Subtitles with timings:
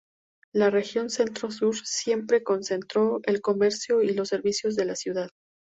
[0.51, 5.29] La región Centro-Sur siempre concentró el comercio y los servicios de la ciudad.